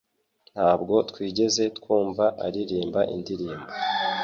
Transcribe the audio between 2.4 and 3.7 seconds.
aririmba indirimbo